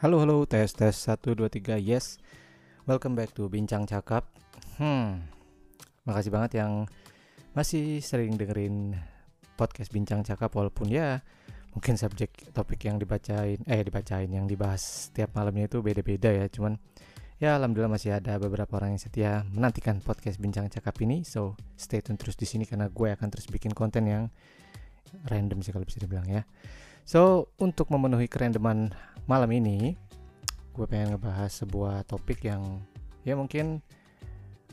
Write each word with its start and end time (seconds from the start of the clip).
Halo 0.00 0.16
halo 0.24 0.48
tes 0.48 0.72
tes 0.72 0.96
1 0.96 1.36
2 1.36 1.36
3 1.60 1.76
yes. 1.76 2.16
Welcome 2.88 3.12
back 3.12 3.36
to 3.36 3.52
Bincang 3.52 3.84
Cakap. 3.84 4.32
Hmm. 4.80 5.28
Makasih 6.08 6.32
banget 6.32 6.56
yang 6.56 6.88
masih 7.52 8.00
sering 8.00 8.32
dengerin 8.40 8.96
podcast 9.60 9.92
Bincang 9.92 10.24
Cakap 10.24 10.56
walaupun 10.56 10.88
ya 10.88 11.20
mungkin 11.76 12.00
subjek 12.00 12.32
topik 12.56 12.88
yang 12.88 12.96
dibacain 12.96 13.60
eh 13.68 13.84
dibacain 13.84 14.32
yang 14.32 14.48
dibahas 14.48 15.12
setiap 15.12 15.36
malamnya 15.36 15.68
itu 15.68 15.84
beda-beda 15.84 16.32
ya. 16.32 16.48
Cuman 16.48 16.80
ya 17.36 17.60
alhamdulillah 17.60 17.92
masih 17.92 18.16
ada 18.16 18.40
beberapa 18.40 18.80
orang 18.80 18.96
yang 18.96 19.04
setia 19.04 19.44
menantikan 19.52 20.00
podcast 20.00 20.40
Bincang 20.40 20.72
Cakap 20.72 20.96
ini. 21.04 21.28
So, 21.28 21.60
stay 21.76 22.00
tune 22.00 22.16
terus 22.16 22.40
di 22.40 22.48
sini 22.48 22.64
karena 22.64 22.88
gue 22.88 23.12
akan 23.20 23.28
terus 23.28 23.52
bikin 23.52 23.76
konten 23.76 24.08
yang 24.08 24.32
random 25.28 25.60
sih 25.60 25.76
kalau 25.76 25.84
bisa 25.84 26.00
dibilang 26.00 26.24
ya. 26.24 26.48
So, 27.10 27.50
untuk 27.58 27.90
memenuhi 27.90 28.30
kerandoman 28.30 28.94
malam 29.26 29.50
ini, 29.50 29.98
gue 30.70 30.86
pengen 30.86 31.18
ngebahas 31.18 31.50
sebuah 31.50 32.06
topik 32.06 32.46
yang 32.46 32.86
ya 33.26 33.34
mungkin 33.34 33.82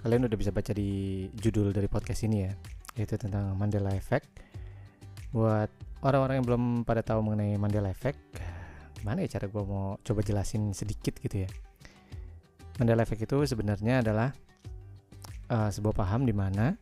kalian 0.05 0.29
udah 0.29 0.37
bisa 0.37 0.53
baca 0.53 0.69
di 0.69 1.25
judul 1.33 1.73
dari 1.73 1.89
podcast 1.89 2.29
ini 2.29 2.45
ya, 2.45 2.53
yaitu 2.93 3.17
tentang 3.17 3.57
Mandela 3.57 3.89
Effect. 3.97 4.29
Buat 5.33 5.73
orang-orang 6.05 6.37
yang 6.37 6.45
belum 6.45 6.63
pada 6.85 7.01
tahu 7.01 7.25
mengenai 7.25 7.57
Mandela 7.57 7.89
Effect, 7.89 8.21
gimana 9.01 9.25
ya 9.25 9.41
cara 9.41 9.49
gue 9.49 9.63
mau 9.65 9.97
coba 10.05 10.21
jelasin 10.21 10.77
sedikit 10.77 11.17
gitu 11.17 11.41
ya. 11.41 11.49
Mandela 12.77 13.01
Effect 13.01 13.25
itu 13.25 13.49
sebenarnya 13.49 14.05
adalah 14.05 14.29
uh, 15.49 15.73
sebuah 15.73 16.05
paham 16.05 16.21
di 16.21 16.37
mana 16.37 16.77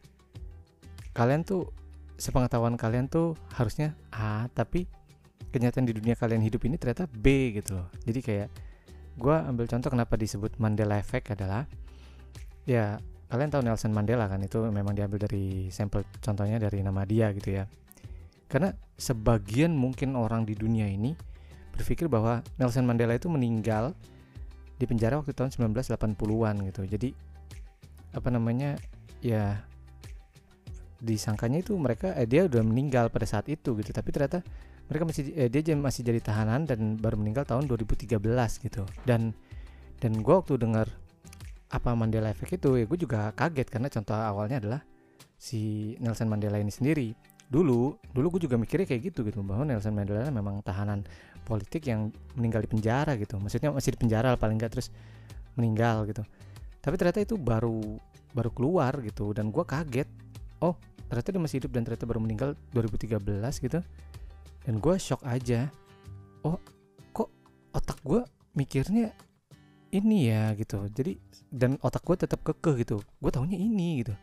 kalian 1.16 1.48
tuh 1.48 1.72
sepengetahuan 2.20 2.76
kalian 2.76 3.08
tuh 3.08 3.40
harusnya 3.56 3.96
A 4.12 4.52
tapi 4.52 5.05
kenyataan 5.56 5.88
di 5.88 5.96
dunia 5.96 6.20
kalian 6.20 6.44
hidup 6.44 6.68
ini 6.68 6.76
ternyata 6.76 7.08
B 7.08 7.56
gitu 7.56 7.80
loh. 7.80 7.88
Jadi 8.04 8.20
kayak 8.20 8.48
gue 9.16 9.36
ambil 9.48 9.72
contoh 9.72 9.88
kenapa 9.88 10.20
disebut 10.20 10.60
Mandela 10.60 11.00
Effect 11.00 11.32
adalah 11.32 11.64
ya 12.68 13.00
kalian 13.32 13.48
tahu 13.48 13.64
Nelson 13.64 13.96
Mandela 13.96 14.28
kan? 14.28 14.44
Itu 14.44 14.68
memang 14.68 14.92
diambil 14.92 15.24
dari 15.24 15.72
sampel 15.72 16.04
contohnya 16.20 16.60
dari 16.60 16.84
nama 16.84 17.08
dia 17.08 17.32
gitu 17.32 17.56
ya. 17.56 17.64
Karena 18.52 18.76
sebagian 19.00 19.72
mungkin 19.72 20.20
orang 20.20 20.44
di 20.44 20.60
dunia 20.60 20.92
ini 20.92 21.16
berpikir 21.72 22.12
bahwa 22.12 22.44
Nelson 22.60 22.84
Mandela 22.84 23.16
itu 23.16 23.32
meninggal 23.32 23.96
di 24.76 24.84
penjara 24.84 25.16
waktu 25.16 25.32
tahun 25.32 25.56
1980-an 25.56 26.56
gitu. 26.68 26.84
Jadi 26.84 27.10
apa 28.12 28.28
namanya 28.28 28.76
ya 29.24 29.64
disangkanya 31.00 31.64
itu 31.64 31.76
mereka 31.76 32.16
eh, 32.16 32.28
dia 32.28 32.48
udah 32.48 32.64
meninggal 32.64 33.08
pada 33.08 33.24
saat 33.24 33.48
itu 33.48 33.72
gitu. 33.80 33.96
Tapi 33.96 34.10
ternyata 34.12 34.44
mereka 34.86 35.04
masih 35.10 35.34
eh, 35.34 35.50
dia 35.50 35.74
masih 35.74 36.06
jadi 36.06 36.22
tahanan 36.22 36.70
dan 36.70 36.98
baru 37.02 37.18
meninggal 37.18 37.46
tahun 37.46 37.66
2013 37.66 38.22
gitu. 38.62 38.84
Dan 39.06 39.34
dan 39.98 40.12
gue 40.22 40.34
waktu 40.34 40.62
dengar 40.62 40.86
apa 41.74 41.98
Mandela 41.98 42.30
Effect 42.30 42.62
itu 42.62 42.70
ya 42.78 42.86
gue 42.86 43.00
juga 43.00 43.34
kaget 43.34 43.68
karena 43.68 43.90
contoh 43.90 44.14
awalnya 44.14 44.62
adalah 44.62 44.82
si 45.36 45.94
Nelson 45.98 46.30
Mandela 46.30 46.62
ini 46.62 46.70
sendiri. 46.70 47.18
Dulu 47.50 47.98
dulu 48.14 48.38
gue 48.38 48.46
juga 48.46 48.62
mikirnya 48.62 48.86
kayak 48.86 49.14
gitu 49.14 49.26
gitu 49.26 49.42
bahwa 49.42 49.66
Nelson 49.66 49.94
Mandela 49.94 50.30
memang 50.30 50.62
tahanan 50.62 51.02
politik 51.46 51.90
yang 51.90 52.14
meninggal 52.38 52.62
di 52.62 52.70
penjara 52.70 53.18
gitu. 53.18 53.42
Maksudnya 53.42 53.74
masih 53.74 53.98
di 53.98 54.00
penjara 54.06 54.38
paling 54.38 54.62
nggak 54.62 54.72
terus 54.78 54.94
meninggal 55.58 56.06
gitu. 56.06 56.22
Tapi 56.86 56.94
ternyata 57.02 57.26
itu 57.26 57.42
baru 57.42 57.98
baru 58.38 58.52
keluar 58.54 59.02
gitu 59.02 59.34
dan 59.34 59.50
gue 59.50 59.66
kaget. 59.66 60.10
Oh 60.62 60.78
ternyata 61.10 61.30
dia 61.34 61.42
masih 61.42 61.58
hidup 61.62 61.72
dan 61.74 61.82
ternyata 61.86 62.06
baru 62.06 62.22
meninggal 62.22 62.50
2013 62.74 63.18
gitu 63.62 63.80
dan 64.66 64.82
gue 64.82 64.96
shock 64.98 65.22
aja. 65.24 65.70
Oh 66.42 66.58
kok 67.14 67.30
otak 67.72 68.02
gue 68.02 68.22
mikirnya 68.58 69.14
ini 69.94 70.34
ya 70.34 70.52
gitu. 70.58 70.90
Jadi 70.90 71.22
dan 71.54 71.78
otak 71.86 72.02
gue 72.04 72.26
tetap 72.26 72.42
kekeh 72.42 72.82
gitu. 72.82 72.98
Gue 73.22 73.32
tahunya 73.32 73.56
ini 73.56 74.02
gitu. 74.04 74.14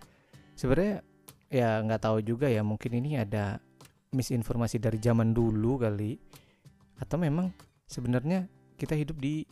Sebenarnya 0.58 1.00
ya 1.48 1.78
nggak 1.80 2.03
tahu 2.03 2.19
juga 2.20 2.50
ya 2.50 2.66
mungkin 2.66 2.98
ini 2.98 3.16
ada 3.16 3.62
misinformasi 4.12 4.82
dari 4.82 4.98
zaman 4.98 5.30
dulu 5.30 5.80
kali. 5.80 6.19
Atau 6.98 7.22
memang 7.22 7.54
sebenarnya 7.86 8.50
kita 8.76 8.98
hidup 8.98 9.16
di 9.22 9.47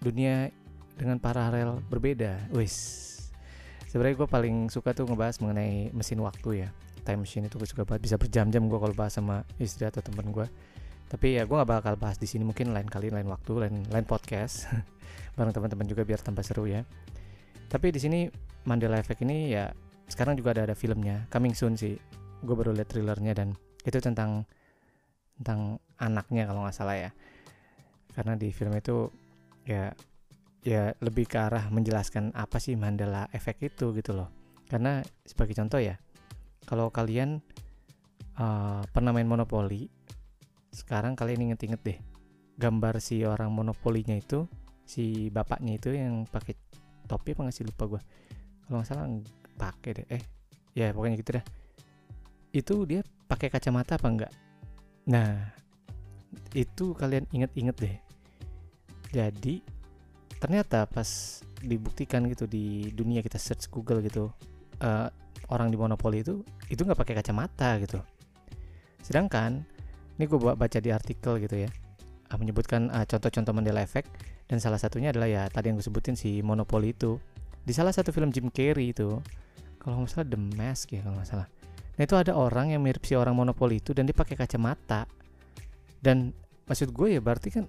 dunia 0.00 0.48
dengan 0.96 1.20
paralel 1.20 1.84
berbeda. 1.92 2.50
Wis. 2.56 2.98
Sebenarnya 3.92 4.24
gue 4.24 4.28
paling 4.28 4.56
suka 4.72 4.96
tuh 4.96 5.04
ngebahas 5.04 5.36
mengenai 5.44 5.92
mesin 5.92 6.24
waktu 6.24 6.64
ya 6.64 6.70
time 7.02 7.26
machine 7.26 7.46
itu 7.46 7.58
gue 7.58 7.68
suka 7.68 7.82
banget. 7.82 8.02
Bisa 8.06 8.16
berjam-jam 8.16 8.62
gue 8.66 8.78
kalau 8.78 8.94
bahas 8.94 9.14
sama 9.14 9.42
istri 9.58 9.84
atau 9.86 10.00
temen 10.00 10.30
gue 10.30 10.46
tapi 11.12 11.36
ya 11.36 11.44
gue 11.44 11.52
gak 11.52 11.68
bakal 11.68 11.94
bahas 12.00 12.16
di 12.16 12.24
sini. 12.24 12.40
Mungkin 12.40 12.72
lain 12.72 12.88
kali 12.88 13.12
lain 13.12 13.28
waktu 13.28 13.52
lain 13.60 13.84
lain 13.92 14.06
podcast 14.08 14.64
bareng 15.36 15.52
teman-teman 15.52 15.84
juga 15.84 16.08
biar 16.08 16.24
tambah 16.24 16.40
seru 16.40 16.64
ya. 16.64 16.88
Tapi 17.68 17.92
di 17.92 18.00
sini 18.00 18.32
Mandela 18.64 18.96
Effect 18.96 19.20
ini 19.20 19.52
ya 19.52 19.68
sekarang 20.08 20.40
juga 20.40 20.56
ada 20.56 20.72
ada 20.72 20.76
filmnya. 20.76 21.28
Coming 21.28 21.52
soon 21.52 21.76
sih. 21.76 22.00
Gue 22.40 22.56
baru 22.56 22.72
lihat 22.72 22.88
trailernya 22.88 23.36
dan 23.36 23.52
itu 23.84 24.00
tentang 24.00 24.48
tentang 25.36 25.76
anaknya 26.00 26.48
kalau 26.48 26.64
nggak 26.64 26.76
salah 26.80 26.96
ya. 26.96 27.10
Karena 28.16 28.32
di 28.32 28.48
film 28.48 28.72
itu 28.72 29.12
ya 29.68 29.92
ya 30.64 30.96
lebih 31.04 31.28
ke 31.28 31.36
arah 31.36 31.68
menjelaskan 31.68 32.32
apa 32.32 32.56
sih 32.56 32.72
Mandela 32.72 33.28
Effect 33.36 33.60
itu 33.60 33.92
gitu 33.92 34.16
loh. 34.16 34.32
Karena 34.64 35.04
sebagai 35.28 35.52
contoh 35.60 35.76
ya 35.76 36.00
kalau 36.72 36.88
kalian 36.88 37.44
uh, 38.40 38.80
pernah 38.96 39.12
main 39.12 39.28
monopoli 39.28 39.92
sekarang 40.72 41.12
kalian 41.12 41.52
inget-inget 41.52 41.80
deh 41.84 41.98
gambar 42.56 42.96
si 42.96 43.28
orang 43.28 43.52
monopolinya 43.52 44.16
itu 44.16 44.48
si 44.88 45.28
bapaknya 45.28 45.76
itu 45.76 45.92
yang 45.92 46.24
pakai 46.24 46.56
topi 47.04 47.36
apa 47.36 47.44
nggak 47.44 47.56
sih? 47.60 47.68
Lupa 47.68 47.84
gue 47.92 48.00
kalau 48.64 48.80
nggak 48.80 48.88
salah 48.88 49.04
pakai 49.60 49.90
deh. 50.00 50.06
Eh 50.16 50.22
ya 50.72 50.96
pokoknya 50.96 51.20
gitu 51.20 51.30
dah. 51.36 51.44
Itu 52.56 52.74
dia 52.88 53.04
pakai 53.28 53.52
kacamata 53.52 54.00
apa 54.00 54.08
enggak 54.08 54.32
nah 55.02 55.52
itu 56.56 56.96
kalian 56.96 57.28
inget-inget 57.36 57.76
deh. 57.76 57.96
Jadi 59.12 59.60
ternyata 60.40 60.88
pas 60.88 61.42
dibuktikan 61.60 62.24
gitu 62.32 62.48
di 62.48 62.88
dunia 62.96 63.20
kita 63.20 63.36
search 63.36 63.68
Google 63.68 64.00
gitu 64.00 64.32
uh, 64.80 65.12
orang 65.52 65.68
di 65.68 65.76
monopoli 65.76 66.24
itu 66.24 66.40
itu 66.72 66.80
nggak 66.80 66.96
pakai 66.96 67.14
kacamata 67.20 67.76
gitu. 67.84 68.00
Sedangkan 69.04 69.60
ini 70.16 70.24
gue 70.24 70.38
baca 70.40 70.78
di 70.80 70.88
artikel 70.88 71.36
gitu 71.44 71.68
ya 71.68 71.70
uh, 72.32 72.38
menyebutkan 72.40 72.88
uh, 72.88 73.04
contoh-contoh 73.04 73.52
Mandela 73.52 73.84
Effect 73.84 74.08
dan 74.48 74.56
salah 74.58 74.80
satunya 74.80 75.12
adalah 75.12 75.28
ya 75.28 75.42
tadi 75.52 75.68
yang 75.68 75.76
gue 75.76 75.86
sebutin 75.86 76.16
si 76.16 76.40
monopoli 76.40 76.96
itu. 76.96 77.20
Di 77.62 77.70
salah 77.70 77.94
satu 77.94 78.10
film 78.10 78.34
Jim 78.34 78.48
Carrey 78.50 78.90
itu 78.90 79.20
kalau 79.78 80.02
nggak 80.02 80.10
salah 80.10 80.26
The 80.26 80.40
Mask 80.40 80.90
ya 80.96 81.04
kalau 81.04 81.20
nggak 81.20 81.28
salah. 81.28 81.48
Nah 81.92 82.02
itu 82.02 82.14
ada 82.16 82.32
orang 82.32 82.72
yang 82.72 82.80
mirip 82.80 83.04
si 83.04 83.14
orang 83.14 83.36
monopoli 83.36 83.78
itu 83.78 83.92
dan 83.92 84.08
dia 84.08 84.16
pakai 84.16 84.34
kacamata. 84.34 85.06
Dan 86.02 86.34
maksud 86.66 86.90
gue 86.90 87.14
ya 87.14 87.20
berarti 87.22 87.54
kan 87.54 87.64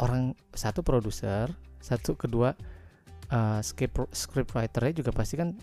orang 0.00 0.32
satu 0.52 0.80
produser 0.80 1.52
satu 1.80 2.16
kedua 2.16 2.56
uh, 3.30 3.60
script 3.62 3.98
script 4.12 4.52
writernya 4.54 5.02
juga 5.02 5.10
pasti 5.14 5.38
kan 5.38 5.54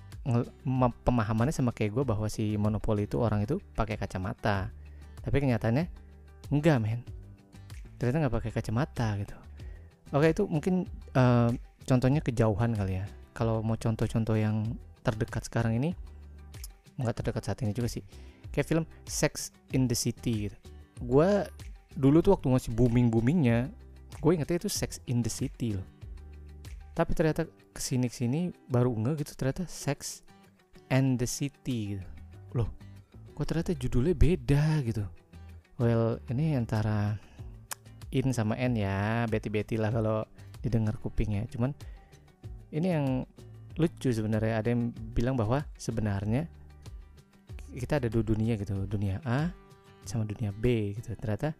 pemahamannya 1.03 1.51
sama 1.51 1.75
kayak 1.75 1.91
gue 1.95 2.03
bahwa 2.07 2.27
si 2.31 2.55
monopoli 2.55 3.07
itu 3.07 3.19
orang 3.19 3.43
itu 3.43 3.59
pakai 3.75 3.99
kacamata. 3.99 4.71
Tapi 5.23 5.35
kenyataannya 5.39 5.85
enggak 6.51 6.77
men. 6.79 7.01
Ternyata 7.99 8.27
nggak 8.27 8.35
pakai 8.39 8.51
kacamata 8.51 9.07
gitu. 9.19 9.35
Oke 10.13 10.31
itu 10.31 10.43
mungkin 10.47 10.87
uh, 11.15 11.51
contohnya 11.83 12.19
kejauhan 12.23 12.75
kali 12.75 13.03
ya. 13.03 13.05
Kalau 13.33 13.65
mau 13.65 13.79
contoh-contoh 13.79 14.37
yang 14.37 14.77
terdekat 15.01 15.47
sekarang 15.47 15.75
ini 15.79 15.91
nggak 16.99 17.15
terdekat 17.19 17.43
saat 17.43 17.59
ini 17.65 17.73
juga 17.73 17.89
sih. 17.89 18.03
Kayak 18.53 18.67
film 18.69 18.85
Sex 19.09 19.49
in 19.73 19.89
the 19.89 19.97
City 19.97 20.47
gitu. 20.47 20.57
Gue 21.01 21.47
dulu 21.97 22.21
tuh 22.25 22.33
waktu 22.37 22.47
masih 22.49 22.71
booming 22.73 23.09
boomingnya 23.13 23.69
gue 24.17 24.31
ingetnya 24.33 24.65
itu 24.65 24.69
Sex 24.69 24.97
in 25.05 25.21
the 25.21 25.29
City 25.29 25.77
loh 25.77 25.85
tapi 26.93 27.17
ternyata 27.17 27.49
ke 27.49 27.81
sini 27.81 28.05
ke 28.05 28.15
sini 28.15 28.53
baru 28.69 28.93
enggak 28.93 29.25
gitu 29.25 29.33
ternyata 29.33 29.65
Sex 29.65 30.21
and 30.93 31.17
the 31.17 31.25
City 31.25 31.97
gitu. 31.97 32.05
loh 32.53 32.69
kok 33.33 33.49
ternyata 33.49 33.73
judulnya 33.73 34.13
beda 34.13 34.85
gitu? 34.85 35.03
Well 35.81 36.21
ini 36.29 36.53
antara 36.53 37.17
in 38.13 38.29
sama 38.29 38.53
n 38.61 38.77
ya 38.77 39.25
beti 39.25 39.49
beti 39.49 39.75
lah 39.75 39.89
kalau 39.89 40.21
didengar 40.61 40.95
kupingnya. 41.01 41.49
Cuman 41.49 41.73
ini 42.69 42.87
yang 42.93 43.25
lucu 43.73 44.13
sebenarnya 44.13 44.61
ada 44.61 44.69
yang 44.69 44.93
bilang 45.17 45.33
bahwa 45.33 45.65
sebenarnya 45.81 46.45
kita 47.73 47.97
ada 47.97 48.05
dua 48.05 48.21
dunia 48.21 48.53
gitu 48.53 48.85
dunia 48.85 49.17
A 49.25 49.49
sama 50.05 50.29
dunia 50.29 50.53
B 50.53 50.93
gitu. 50.93 51.17
Ternyata 51.17 51.57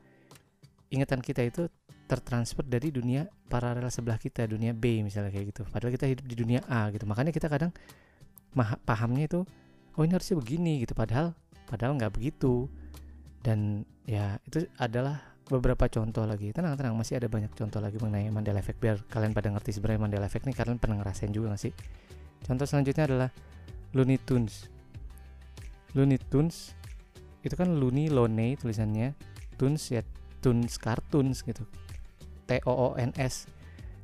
ingatan 0.94 1.26
kita 1.26 1.42
itu 1.42 1.66
tertransfer 2.14 2.62
dari 2.62 2.94
dunia 2.94 3.26
paralel 3.50 3.90
sebelah 3.90 4.22
kita 4.22 4.46
dunia 4.46 4.78
B 4.78 5.02
misalnya 5.02 5.34
kayak 5.34 5.50
gitu. 5.50 5.62
Padahal 5.66 5.90
kita 5.98 6.06
hidup 6.06 6.26
di 6.30 6.36
dunia 6.38 6.62
A 6.70 6.94
gitu. 6.94 7.10
Makanya 7.10 7.34
kita 7.34 7.50
kadang 7.50 7.74
pahamnya 8.86 9.26
itu 9.26 9.42
oh 9.98 10.02
ini 10.06 10.14
harusnya 10.14 10.38
begini 10.38 10.86
gitu. 10.86 10.94
Padahal 10.94 11.34
padahal 11.66 11.98
nggak 11.98 12.14
begitu. 12.14 12.70
Dan 13.42 13.82
ya 14.06 14.38
itu 14.46 14.70
adalah 14.78 15.18
beberapa 15.50 15.90
contoh 15.90 16.30
lagi. 16.30 16.54
Tenang 16.54 16.78
tenang 16.78 16.94
masih 16.94 17.18
ada 17.18 17.26
banyak 17.26 17.50
contoh 17.58 17.82
lagi 17.82 17.98
mengenai 17.98 18.30
Mandela 18.30 18.62
Effect. 18.62 18.78
Biar 18.78 19.02
kalian 19.10 19.34
pada 19.34 19.50
ngerti 19.50 19.74
sebenarnya 19.74 20.02
Mandela 20.06 20.30
Effect 20.30 20.46
nih 20.46 20.56
kalian 20.56 20.78
pernah 20.78 21.02
ngerasain 21.02 21.34
juga 21.34 21.58
gak 21.58 21.62
sih? 21.66 21.74
Contoh 22.46 22.70
selanjutnya 22.70 23.10
adalah 23.10 23.30
Looney 23.98 24.22
Tunes. 24.22 24.70
Looney 25.98 26.22
Tunes 26.30 26.78
itu 27.42 27.58
kan 27.58 27.74
Looney 27.74 28.14
Loney 28.14 28.54
tulisannya. 28.56 29.18
Tunes 29.58 29.82
ya 29.90 30.06
Tunes 30.42 30.76
Cartoons 30.82 31.46
gitu 31.46 31.64
T 32.54 32.62
O 32.70 32.74
O 32.74 32.88
N 32.94 33.10
S. 33.18 33.50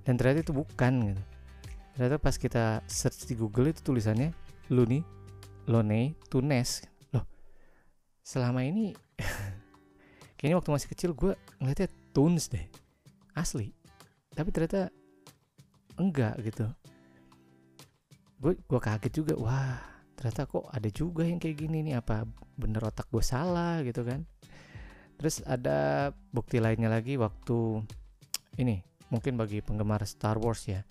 Dan 0.02 0.18
ternyata 0.18 0.42
itu 0.42 0.54
bukan 0.58 1.14
gitu. 1.14 1.22
Ternyata 1.94 2.18
pas 2.18 2.34
kita 2.34 2.82
search 2.90 3.30
di 3.30 3.38
Google 3.38 3.70
itu 3.70 3.86
tulisannya 3.86 4.34
Looney 4.74 5.06
Loney 5.70 6.18
Tunes. 6.34 6.82
Loh 7.14 7.30
selama 8.26 8.66
ini 8.66 8.98
kayaknya 10.42 10.58
waktu 10.58 10.72
masih 10.74 10.90
kecil 10.90 11.14
gue 11.14 11.38
ngeliatnya 11.62 11.94
Tunes 12.10 12.50
deh. 12.50 12.66
Asli. 13.38 13.70
Tapi 14.34 14.50
ternyata 14.50 14.90
enggak 16.02 16.42
gitu. 16.42 16.66
Gue 18.42 18.58
gue 18.58 18.80
kaget 18.82 19.14
juga 19.14 19.34
wah 19.38 19.78
ternyata 20.18 20.50
kok 20.50 20.66
ada 20.74 20.90
juga 20.90 21.22
yang 21.22 21.38
kayak 21.38 21.68
gini 21.68 21.86
nih. 21.86 22.02
Apa 22.02 22.26
bener 22.58 22.82
otak 22.82 23.06
gue 23.14 23.22
salah 23.22 23.86
gitu 23.86 24.02
kan. 24.02 24.26
Terus 25.20 25.44
ada 25.44 26.10
bukti 26.32 26.64
lainnya 26.64 26.88
lagi 26.88 27.20
waktu 27.20 27.84
ini 28.60 28.84
mungkin 29.10 29.40
bagi 29.40 29.64
penggemar 29.64 30.04
Star 30.06 30.38
Wars 30.38 30.68
ya. 30.68 30.84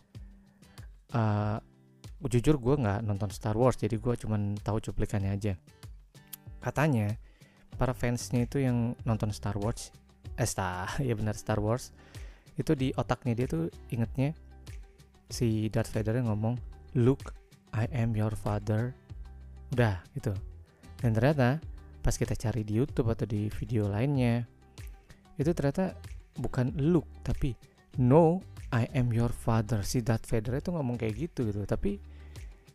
Uh, 1.13 1.61
jujur 2.27 2.59
gue 2.59 2.75
nggak 2.75 3.07
nonton 3.07 3.31
Star 3.31 3.55
Wars 3.55 3.79
jadi 3.79 3.95
gue 3.95 4.15
cuman 4.17 4.57
tahu 4.65 4.81
cuplikannya 4.81 5.31
aja. 5.37 5.55
Katanya 6.59 7.15
para 7.79 7.95
fansnya 7.95 8.49
itu 8.49 8.59
yang 8.59 8.99
nonton 9.07 9.31
Star 9.31 9.55
Wars 9.55 9.95
eh 10.35 10.49
Star 10.49 10.91
ya 11.07 11.15
benar 11.15 11.39
Star 11.39 11.63
Wars 11.63 11.95
itu 12.59 12.75
di 12.75 12.91
otaknya 12.99 13.39
dia 13.39 13.47
tuh 13.47 13.71
ingetnya 13.95 14.35
si 15.31 15.71
Darth 15.71 15.95
Vader 15.95 16.19
yang 16.19 16.35
ngomong 16.35 16.59
Luke 16.99 17.31
I 17.77 17.87
am 17.93 18.17
your 18.17 18.35
father. 18.35 18.97
Udah 19.77 20.01
gitu. 20.17 20.33
Dan 20.99 21.15
ternyata 21.15 21.63
pas 22.03 22.17
kita 22.17 22.35
cari 22.35 22.65
di 22.65 22.81
YouTube 22.81 23.13
atau 23.13 23.29
di 23.29 23.53
video 23.53 23.87
lainnya 23.87 24.43
itu 25.39 25.51
ternyata 25.55 25.95
bukan 26.39 26.73
Luke 26.79 27.11
tapi 27.27 27.59
no 27.99 28.41
I 28.69 28.85
am 28.93 29.13
your 29.13 29.33
father. 29.33 29.81
Si 29.81 30.05
Darth 30.05 30.29
Vader 30.29 30.61
itu 30.61 30.71
ngomong 30.73 31.01
kayak 31.01 31.15
gitu 31.17 31.49
gitu. 31.49 31.65
Tapi 31.65 31.97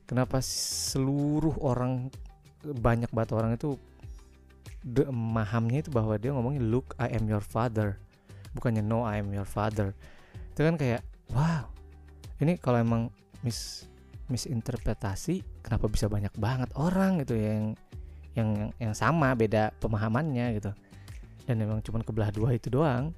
kenapa 0.09 0.41
seluruh 0.41 1.53
orang 1.61 2.09
banyak 2.63 3.11
banget 3.13 3.31
orang 3.35 3.53
itu 3.55 3.77
mahamnya 5.11 5.79
itu 5.85 5.91
bahwa 5.93 6.19
dia 6.19 6.35
ngomongin 6.35 6.67
look 6.67 6.97
I 6.99 7.13
am 7.13 7.29
your 7.29 7.43
father. 7.45 7.95
Bukannya 8.57 8.81
no 8.83 9.05
I 9.05 9.21
am 9.21 9.29
your 9.31 9.47
father. 9.47 9.93
Itu 10.51 10.65
kan 10.65 10.75
kayak 10.75 11.05
wow. 11.31 11.69
Ini 12.41 12.57
kalau 12.59 12.81
emang 12.81 13.01
mis 13.45 13.87
misinterpretasi 14.31 15.61
kenapa 15.61 15.91
bisa 15.91 16.07
banyak 16.07 16.31
banget 16.39 16.71
orang 16.79 17.21
gitu 17.21 17.35
yang 17.37 17.75
yang 18.33 18.73
yang 18.81 18.93
sama 18.97 19.37
beda 19.37 19.71
pemahamannya 19.77 20.57
gitu. 20.57 20.71
Dan 21.45 21.61
emang 21.61 21.85
cuma 21.85 22.01
kebelah 22.01 22.33
dua 22.33 22.55
itu 22.57 22.73
doang 22.73 23.13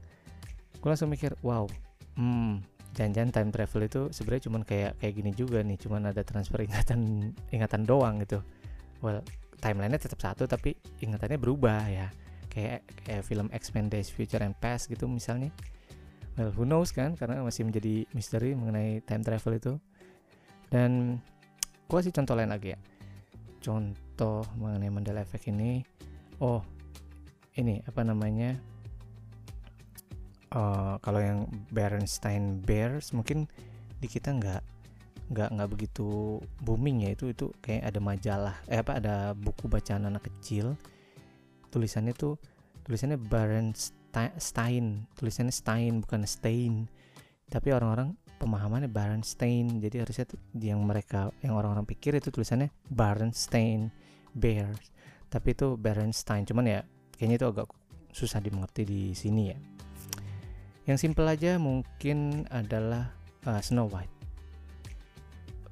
gue 0.86 0.90
langsung 0.94 1.10
mikir 1.10 1.34
wow 1.42 1.66
hmm 2.14 2.62
jangan-jangan 2.96 3.32
time 3.34 3.50
travel 3.52 3.82
itu 3.90 4.02
sebenarnya 4.14 4.44
cuma 4.46 4.58
kayak 4.64 4.94
kayak 5.02 5.14
gini 5.20 5.32
juga 5.36 5.60
nih 5.66 5.76
cuma 5.82 6.00
ada 6.00 6.24
transfer 6.24 6.64
ingatan 6.64 7.34
ingatan 7.52 7.84
doang 7.84 8.24
gitu. 8.24 8.40
Well 9.04 9.20
timelinenya 9.60 10.00
tetap 10.00 10.24
satu 10.24 10.48
tapi 10.48 10.80
ingatannya 11.04 11.36
berubah 11.36 11.84
ya. 11.92 12.08
Kayak 12.48 12.88
kayak 13.04 13.28
film 13.28 13.52
X-Men 13.52 13.92
Days 13.92 14.08
Future 14.08 14.40
and 14.40 14.56
Past 14.64 14.88
gitu 14.88 15.12
misalnya. 15.12 15.52
Well 16.40 16.56
who 16.56 16.64
knows 16.64 16.96
kan 16.96 17.20
karena 17.20 17.44
masih 17.44 17.68
menjadi 17.68 18.08
misteri 18.16 18.56
mengenai 18.56 19.04
time 19.04 19.28
travel 19.28 19.60
itu. 19.60 19.74
Dan 20.72 21.20
gua 21.92 22.00
sih 22.00 22.16
contoh 22.16 22.40
lain 22.40 22.56
lagi 22.56 22.72
ya. 22.72 22.80
Contoh 23.60 24.48
mengenai 24.56 24.88
Mandela 24.88 25.20
Effect 25.20 25.52
ini 25.52 25.84
oh 26.40 26.64
ini 27.60 27.84
apa 27.84 28.08
namanya 28.08 28.56
uh, 30.56 30.96
kalau 31.04 31.19
yang 31.19 31.40
Bernstein 31.69 32.63
Bears 32.63 33.12
mungkin 33.12 33.46
di 34.00 34.07
kita 34.07 34.31
nggak 34.31 34.63
nggak 35.36 35.50
nggak 35.52 35.69
begitu 35.69 36.40
booming 36.63 37.06
ya. 37.06 37.13
Itu 37.13 37.30
itu 37.30 37.52
kayak 37.60 37.92
ada 37.92 38.00
majalah 38.00 38.56
eh 38.72 38.80
apa 38.80 38.98
ada 39.04 39.36
buku 39.36 39.68
bacaan 39.68 40.07
anak 40.07 40.31
kecil. 40.31 40.80
Tulisannya 41.69 42.16
tuh 42.16 42.40
tulisannya 42.88 43.19
Stein 44.40 45.12
tulisannya 45.19 45.52
Stein 45.52 46.00
bukan 46.00 46.24
Stein. 46.24 46.88
Tapi 47.52 47.75
orang-orang 47.75 48.16
pemahamannya 48.40 48.92
Stein 49.24 49.80
jadi 49.80 50.04
harusnya 50.04 50.25
tuh 50.28 50.40
yang 50.56 50.84
mereka 50.84 51.31
yang 51.40 51.56
orang-orang 51.56 51.88
pikir 51.88 52.16
itu 52.19 52.31
tulisannya 52.31 52.72
Stein 53.31 53.92
Bear 54.36 54.75
tapi 55.31 55.56
itu 55.56 55.80
Stein 56.12 56.44
cuman 56.44 56.66
ya 56.68 56.80
kayaknya 57.16 57.36
itu 57.42 57.48
agak 57.48 57.68
susah 58.12 58.40
dimengerti 58.40 58.88
di 58.88 59.02
sini 59.16 59.52
ya 59.52 59.57
yang 60.86 60.98
simple 61.02 61.26
aja 61.26 61.58
mungkin 61.58 62.46
adalah 62.54 63.10
uh, 63.50 63.62
Snow 63.62 63.90
White. 63.90 64.14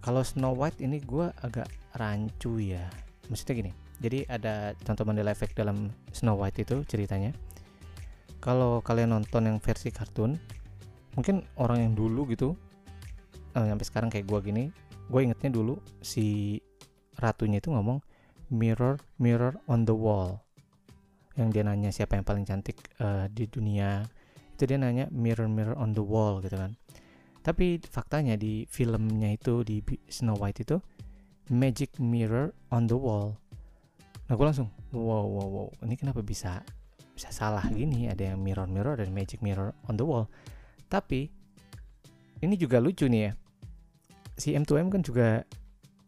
Kalau 0.04 0.26
Snow 0.26 0.58
White 0.58 0.84
ini 0.84 1.00
gue 1.00 1.30
agak 1.42 1.70
rancu 1.96 2.60
ya. 2.60 2.84
Maksudnya 3.30 3.56
gini 3.66 3.74
jadi 4.04 4.28
ada 4.28 4.76
contoh 4.84 5.08
Mandela 5.08 5.32
Effect 5.32 5.56
dalam 5.56 5.88
Snow 6.12 6.36
White 6.36 6.68
itu 6.68 6.84
ceritanya. 6.84 7.32
Kalau 8.44 8.84
kalian 8.84 9.16
nonton 9.16 9.48
yang 9.48 9.58
versi 9.64 9.94
kartun 9.94 10.36
mungkin 11.16 11.48
orang 11.56 11.88
yang 11.88 11.94
dulu 11.96 12.28
gitu 12.28 12.58
eh, 13.56 13.64
sampai 13.70 13.86
sekarang 13.86 14.10
kayak 14.10 14.26
gue 14.26 14.40
gini 14.50 14.64
gue 15.14 15.20
ingetnya 15.22 15.54
dulu 15.54 15.78
si 16.02 16.58
ratunya 17.22 17.62
itu 17.62 17.70
ngomong 17.70 18.02
mirror 18.50 19.00
mirror 19.22 19.56
on 19.72 19.88
the 19.88 19.96
wall. 19.96 20.44
Yang 21.40 21.50
dia 21.56 21.64
nanya 21.64 21.90
siapa 21.96 22.20
yang 22.20 22.26
paling 22.28 22.46
cantik 22.46 22.78
uh, 23.02 23.26
di 23.32 23.50
dunia 23.50 24.06
itu 24.54 24.64
dia 24.70 24.78
nanya 24.78 25.10
mirror 25.10 25.50
mirror 25.50 25.76
on 25.76 25.92
the 25.98 26.04
wall 26.04 26.40
gitu 26.40 26.56
kan 26.56 26.78
tapi 27.44 27.76
faktanya 27.84 28.40
di 28.40 28.64
filmnya 28.72 29.36
itu 29.36 29.68
di 29.68 29.84
Snow 30.08 30.40
White 30.40 30.64
itu 30.64 30.80
magic 31.52 32.00
mirror 32.00 32.56
on 32.72 32.88
the 32.88 32.96
wall. 32.96 33.36
Nah 34.32 34.40
gue 34.40 34.46
langsung 34.48 34.72
wow 34.96 35.28
wow 35.28 35.48
wow 35.52 35.68
ini 35.84 36.00
kenapa 36.00 36.24
bisa 36.24 36.64
bisa 37.12 37.30
salah 37.36 37.68
gini 37.68 38.08
ada 38.08 38.32
yang 38.32 38.40
mirror 38.40 38.66
mirror 38.66 38.96
dan 38.96 39.12
magic 39.12 39.44
mirror 39.44 39.76
on 39.92 40.00
the 40.00 40.08
wall. 40.08 40.32
Tapi 40.88 41.28
ini 42.40 42.56
juga 42.56 42.80
lucu 42.80 43.12
nih 43.12 43.22
ya. 43.28 43.32
Si 44.40 44.56
M2M 44.56 44.88
kan 44.88 45.04
juga 45.04 45.44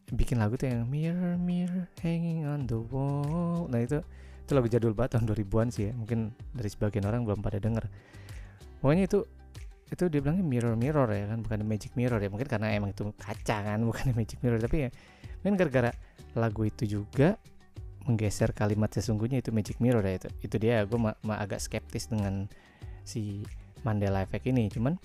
bikin 0.08 0.40
lagu 0.40 0.56
tuh 0.56 0.72
yang 0.72 0.88
mirror 0.88 1.36
mirror 1.36 1.84
hanging 2.00 2.48
on 2.48 2.64
the 2.64 2.80
wall. 2.80 3.68
Nah 3.68 3.84
itu 3.84 4.00
itu 4.40 4.52
lagu 4.56 4.72
jadul 4.72 4.96
banget 4.96 5.20
tahun 5.20 5.36
2000-an 5.36 5.68
sih 5.68 5.84
ya. 5.90 5.92
Mungkin 5.92 6.32
dari 6.56 6.68
sebagian 6.72 7.04
orang 7.04 7.28
belum 7.28 7.44
pada 7.44 7.60
denger. 7.60 7.84
Pokoknya 8.80 9.04
itu 9.08 9.24
itu 9.86 10.10
dia 10.10 10.18
bilangnya 10.18 10.42
mirror 10.42 10.74
mirror 10.74 11.06
ya 11.14 11.30
kan 11.30 11.46
bukan 11.46 11.62
magic 11.62 11.94
mirror 11.94 12.18
ya. 12.18 12.28
Mungkin 12.30 12.48
karena 12.48 12.74
emang 12.74 12.90
itu 12.92 13.10
kaca 13.16 13.56
kan 13.62 13.78
bukan 13.88 14.12
magic 14.12 14.38
mirror. 14.42 14.58
Tapi 14.58 14.88
ya 14.88 14.90
mungkin 15.42 15.54
gara-gara 15.60 15.90
lagu 16.36 16.66
itu 16.66 16.84
juga 17.00 17.38
menggeser 18.06 18.54
kalimat 18.54 18.90
sesungguhnya 18.94 19.42
itu 19.42 19.50
magic 19.50 19.78
mirror 19.78 20.02
ya 20.02 20.26
itu. 20.26 20.28
Itu 20.42 20.56
dia 20.58 20.82
gue 20.86 20.98
ma, 20.98 21.14
ma 21.22 21.38
agak 21.38 21.62
skeptis 21.62 22.10
dengan 22.10 22.46
si 23.06 23.42
Mandela 23.82 24.22
Effect 24.22 24.46
ini. 24.50 24.66
Cuman 24.70 24.98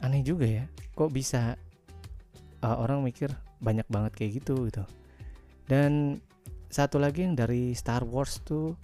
aneh 0.00 0.24
juga 0.24 0.48
ya 0.48 0.64
kok 0.96 1.12
bisa 1.12 1.56
uh, 2.64 2.76
orang 2.80 3.04
mikir 3.04 3.28
banyak 3.60 3.84
banget 3.88 4.12
kayak 4.16 4.30
gitu 4.44 4.68
gitu. 4.68 4.84
Dan 5.68 6.18
satu 6.70 7.02
lagi 7.02 7.26
yang 7.26 7.34
dari 7.34 7.74
Star 7.74 8.06
Wars 8.06 8.40
tuh 8.46 8.74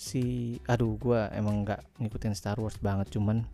si 0.00 0.56
aduh 0.64 0.96
gue 0.96 1.20
emang 1.36 1.68
nggak 1.68 2.00
ngikutin 2.00 2.32
Star 2.32 2.56
Wars 2.56 2.80
banget 2.80 3.12
cuman 3.12 3.44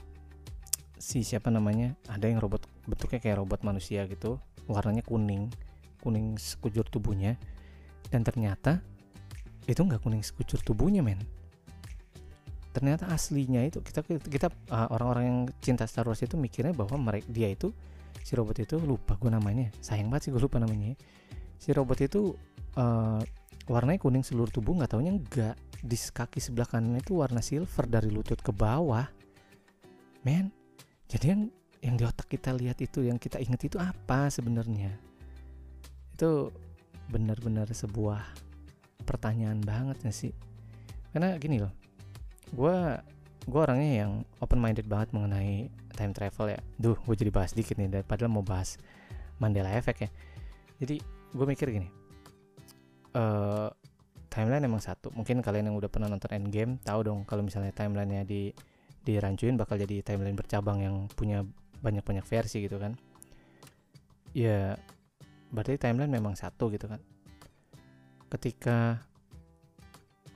si 0.94 1.26
siapa 1.26 1.50
namanya 1.50 1.98
ada 2.06 2.30
yang 2.30 2.38
robot 2.38 2.62
bentuknya 2.86 3.18
kayak 3.18 3.42
robot 3.42 3.66
manusia 3.66 4.06
gitu 4.06 4.38
warnanya 4.70 5.02
kuning 5.02 5.50
kuning 5.98 6.38
sekujur 6.38 6.86
tubuhnya 6.86 7.34
dan 8.14 8.22
ternyata 8.22 8.78
itu 9.66 9.82
nggak 9.82 10.02
kuning 10.02 10.22
sekujur 10.22 10.62
tubuhnya 10.62 11.02
men. 11.02 11.18
Ternyata 12.70 13.10
aslinya 13.10 13.66
itu 13.66 13.82
kita 13.82 14.04
kita 14.06 14.48
uh, 14.70 14.88
orang-orang 14.94 15.24
yang 15.26 15.38
cinta 15.58 15.88
Star 15.88 16.06
Wars 16.06 16.22
itu 16.22 16.38
mikirnya 16.38 16.76
bahwa 16.76 16.94
mereka 17.00 17.26
dia 17.26 17.50
itu 17.50 17.74
si 18.22 18.36
robot 18.38 18.62
itu 18.62 18.78
lupa 18.78 19.18
gue 19.18 19.32
namanya. 19.32 19.74
Sayang 19.82 20.12
banget 20.12 20.28
sih 20.28 20.30
gue 20.30 20.42
lupa 20.42 20.62
namanya. 20.62 20.94
Si 21.58 21.72
robot 21.74 21.98
itu 22.04 22.36
uh, 22.78 23.20
warnanya 23.66 23.98
kuning 23.98 24.22
seluruh 24.22 24.50
tubuh 24.50 24.78
nggak 24.78 24.94
taunya 24.94 25.10
enggak 25.10 25.58
di 25.82 25.98
kaki 25.98 26.38
sebelah 26.38 26.66
kanan 26.70 26.98
itu 26.98 27.18
warna 27.18 27.42
silver 27.42 27.86
dari 27.90 28.08
lutut 28.10 28.38
ke 28.38 28.54
bawah. 28.54 29.06
Men 30.22 30.54
jadi 31.10 31.34
yang 31.34 31.42
yang 31.82 31.94
di 31.98 32.04
otak 32.06 32.26
kita 32.30 32.54
lihat 32.54 32.78
itu 32.82 33.06
yang 33.06 33.18
kita 33.18 33.42
ingat 33.42 33.66
itu 33.66 33.76
apa 33.78 34.30
sebenarnya? 34.30 34.94
Itu 36.14 36.54
benar-benar 37.10 37.70
sebuah 37.70 38.22
pertanyaan 39.06 39.62
banget 39.62 39.98
ya 40.02 40.12
sih? 40.14 40.32
Karena 41.10 41.34
gini 41.38 41.58
loh 41.58 41.74
gue 42.54 42.78
gue 43.46 43.60
orangnya 43.62 44.06
yang 44.06 44.12
open 44.38 44.62
minded 44.62 44.86
banget 44.86 45.10
mengenai 45.10 45.70
time 45.98 46.14
travel 46.14 46.54
ya. 46.54 46.60
Duh 46.78 46.98
gue 47.02 47.14
jadi 47.18 47.34
bahas 47.34 47.50
dikit 47.50 47.74
nih 47.78 48.06
padahal 48.06 48.30
mau 48.30 48.46
bahas 48.46 48.78
Mandela 49.42 49.74
Effect 49.74 50.06
ya. 50.06 50.10
Jadi 50.78 51.02
gue 51.34 51.46
mikir 51.46 51.66
gini 51.74 52.05
uh, 53.16 53.68
timeline 54.28 54.68
emang 54.68 54.84
satu. 54.84 55.08
Mungkin 55.16 55.40
kalian 55.40 55.72
yang 55.72 55.76
udah 55.80 55.88
pernah 55.88 56.12
nonton 56.12 56.28
Endgame 56.36 56.76
tahu 56.84 57.08
dong 57.08 57.24
kalau 57.24 57.40
misalnya 57.40 57.72
timelinenya 57.72 58.28
di 58.28 58.52
dirancuin 59.06 59.56
bakal 59.56 59.80
jadi 59.80 60.02
timeline 60.04 60.36
bercabang 60.36 60.82
yang 60.82 61.08
punya 61.08 61.40
banyak-banyak 61.80 62.26
versi 62.28 62.68
gitu 62.68 62.76
kan. 62.76 62.92
Ya 64.36 64.76
berarti 65.48 65.80
timeline 65.80 66.12
memang 66.12 66.36
satu 66.36 66.68
gitu 66.68 66.90
kan. 66.90 67.00
Ketika 68.28 69.00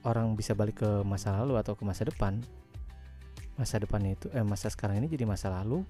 orang 0.06 0.32
bisa 0.32 0.56
balik 0.56 0.80
ke 0.80 0.90
masa 1.04 1.36
lalu 1.36 1.60
atau 1.60 1.76
ke 1.76 1.84
masa 1.84 2.08
depan 2.08 2.40
masa 3.60 3.76
depan 3.76 4.00
itu 4.08 4.32
eh 4.32 4.40
masa 4.40 4.72
sekarang 4.72 5.04
ini 5.04 5.12
jadi 5.12 5.28
masa 5.28 5.52
lalu 5.52 5.84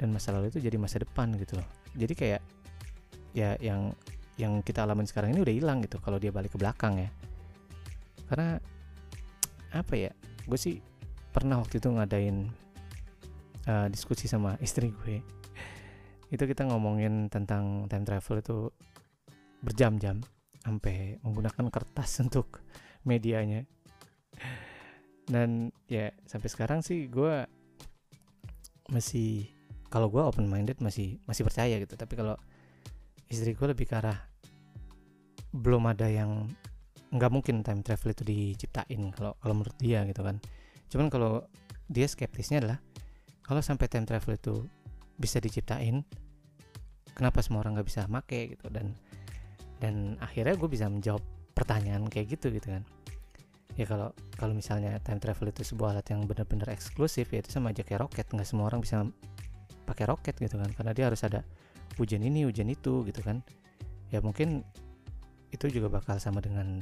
dan 0.00 0.08
masa 0.08 0.32
lalu 0.32 0.48
itu 0.48 0.64
jadi 0.64 0.80
masa 0.80 1.04
depan 1.04 1.28
gitu 1.36 1.60
loh. 1.60 1.68
Jadi 1.92 2.16
kayak 2.16 2.40
ya 3.36 3.60
yang 3.60 3.92
yang 4.40 4.64
kita 4.64 4.84
alamin 4.84 5.04
sekarang 5.04 5.36
ini 5.36 5.44
udah 5.44 5.54
hilang 5.54 5.78
gitu 5.84 6.00
kalau 6.00 6.16
dia 6.16 6.32
balik 6.32 6.56
ke 6.56 6.58
belakang 6.60 6.96
ya. 6.96 7.10
Karena 8.28 8.56
apa 9.72 9.94
ya 9.96 10.12
gue 10.48 10.58
sih 10.58 10.80
pernah 11.32 11.60
waktu 11.60 11.80
itu 11.80 11.88
ngadain 11.88 12.48
uh, 13.68 13.86
diskusi 13.92 14.28
sama 14.28 14.56
istri 14.66 14.92
gue. 15.04 15.20
Itu 16.32 16.48
kita 16.48 16.64
ngomongin 16.64 17.28
tentang 17.28 17.88
time 17.92 18.04
travel 18.08 18.40
itu 18.40 18.58
berjam-jam 19.60 20.24
sampai 20.64 21.20
menggunakan 21.20 21.68
kertas 21.68 22.10
untuk 22.24 22.64
medianya. 23.04 23.68
Dan 25.28 25.70
ya 25.86 26.10
sampai 26.26 26.48
sekarang 26.48 26.80
sih 26.80 27.06
gue 27.06 27.46
masih 28.90 29.48
kalau 29.92 30.08
gue 30.08 30.20
open 30.24 30.48
minded 30.48 30.80
masih 30.80 31.20
masih 31.28 31.44
percaya 31.44 31.76
gitu. 31.76 31.94
Tapi 32.00 32.16
kalau 32.16 32.34
istri 33.32 33.56
gue 33.56 33.64
lebih 33.72 33.88
ke 33.88 33.96
arah 33.96 34.20
belum 35.56 35.88
ada 35.88 36.04
yang 36.08 36.52
nggak 37.12 37.32
mungkin 37.32 37.60
time 37.64 37.84
travel 37.84 38.12
itu 38.12 38.24
diciptain 38.24 39.12
kalau 39.12 39.36
kalau 39.40 39.54
menurut 39.56 39.76
dia 39.80 40.04
gitu 40.04 40.20
kan. 40.24 40.36
Cuman 40.88 41.08
kalau 41.08 41.44
dia 41.88 42.08
skeptisnya 42.08 42.64
adalah 42.64 42.78
kalau 43.44 43.60
sampai 43.60 43.88
time 43.88 44.08
travel 44.08 44.36
itu 44.36 44.64
bisa 45.16 45.40
diciptain 45.40 46.04
kenapa 47.12 47.44
semua 47.44 47.64
orang 47.64 47.80
nggak 47.80 47.88
bisa 47.88 48.08
make 48.08 48.56
gitu? 48.56 48.68
Dan 48.72 48.96
dan 49.80 50.16
akhirnya 50.24 50.56
gue 50.56 50.68
bisa 50.68 50.88
menjawab 50.88 51.20
pertanyaan 51.52 52.08
kayak 52.08 52.36
gitu 52.36 52.48
gitu 52.48 52.72
kan. 52.72 52.84
Ya 53.76 53.84
kalau 53.84 54.12
kalau 54.36 54.56
misalnya 54.56 54.96
time 55.04 55.20
travel 55.20 55.52
itu 55.52 55.64
sebuah 55.64 55.96
alat 55.96 56.08
yang 56.12 56.24
benar-benar 56.24 56.72
eksklusif 56.72 57.28
ya 57.28 57.44
itu 57.44 57.52
sama 57.52 57.76
aja 57.76 57.84
kayak 57.84 58.08
roket. 58.08 58.24
Nggak 58.32 58.48
semua 58.48 58.72
orang 58.72 58.80
bisa 58.80 59.04
pakai 59.84 60.08
roket 60.08 60.36
gitu 60.40 60.56
kan 60.56 60.72
karena 60.72 60.96
dia 60.96 61.12
harus 61.12 61.20
ada 61.28 61.44
ujian 62.00 62.22
ini 62.24 62.48
ujian 62.48 62.68
itu 62.68 63.04
gitu 63.04 63.20
kan. 63.20 63.44
Ya 64.12 64.20
mungkin 64.20 64.64
itu 65.52 65.68
juga 65.68 65.92
bakal 65.92 66.16
sama 66.16 66.40
dengan 66.40 66.80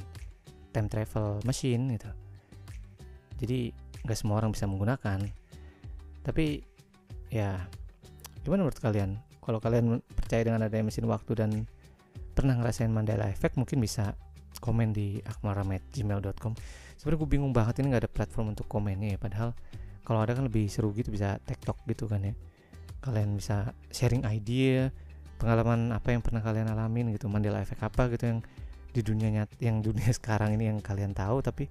time 0.71 0.87
travel 0.87 1.43
machine 1.43 1.95
gitu. 1.95 2.11
Jadi 3.43 3.75
nggak 4.07 4.17
semua 4.17 4.39
orang 4.39 4.55
bisa 4.55 4.67
menggunakan. 4.67 5.19
Tapi 6.23 6.63
ya 7.31 7.59
gimana 8.45 8.67
menurut 8.67 8.79
kalian? 8.79 9.19
Kalau 9.41 9.57
kalian 9.57 10.05
percaya 10.13 10.45
dengan 10.45 10.63
adanya 10.63 10.87
mesin 10.87 11.09
waktu 11.09 11.33
dan 11.33 11.65
pernah 12.37 12.55
ngerasain 12.55 12.93
Mandela 12.93 13.27
Effect 13.27 13.57
mungkin 13.57 13.81
bisa 13.81 14.13
komen 14.61 14.93
di 14.93 15.17
akmaramet.gmail.com 15.25 16.53
sebenarnya 17.01 17.19
gue 17.25 17.29
bingung 17.33 17.49
banget 17.49 17.81
ini 17.81 17.89
nggak 17.89 18.05
ada 18.05 18.11
platform 18.11 18.53
untuk 18.53 18.69
komennya 18.69 19.17
ya. 19.17 19.19
Padahal 19.19 19.49
kalau 20.05 20.21
ada 20.21 20.37
kan 20.37 20.45
lebih 20.45 20.69
seru 20.69 20.93
gitu 20.93 21.09
bisa 21.09 21.41
tiktok 21.43 21.81
gitu 21.89 22.05
kan 22.05 22.21
ya 22.21 22.33
kalian 23.01 23.37
bisa 23.37 23.73
sharing 23.89 24.21
idea 24.29 24.93
pengalaman 25.41 25.89
apa 25.89 26.13
yang 26.13 26.21
pernah 26.21 26.45
kalian 26.45 26.69
alamin 26.69 27.17
gitu 27.17 27.25
Mandela 27.25 27.65
Effect 27.65 27.81
apa 27.81 28.13
gitu 28.13 28.29
yang 28.29 28.39
di 28.93 29.01
dunia 29.01 29.29
nyat 29.33 29.49
yang 29.57 29.81
dunia 29.85 30.13
sekarang 30.13 30.53
ini 30.53 30.69
yang 30.69 30.77
kalian 30.77 31.17
tahu 31.17 31.41
tapi 31.41 31.65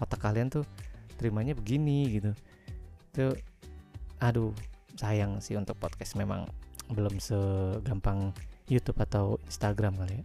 otak 0.00 0.24
kalian 0.24 0.48
tuh 0.48 0.64
terimanya 1.20 1.52
begini 1.52 2.08
gitu. 2.16 2.32
Itu 3.12 3.36
aduh 4.24 4.56
sayang 4.96 5.44
sih 5.44 5.60
untuk 5.60 5.76
podcast 5.76 6.16
memang 6.16 6.48
belum 6.88 7.20
segampang 7.20 8.32
YouTube 8.72 8.96
atau 9.04 9.36
Instagram 9.44 10.00
kali 10.00 10.24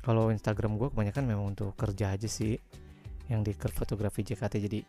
Kalau 0.00 0.28
Instagram 0.28 0.76
gue 0.76 0.88
kebanyakan 0.92 1.24
memang 1.24 1.56
untuk 1.56 1.72
kerja 1.76 2.12
aja 2.12 2.28
sih 2.28 2.56
yang 3.32 3.40
di 3.40 3.56
fotografi 3.56 4.24
JKT 4.24 4.54
jadi 4.68 4.80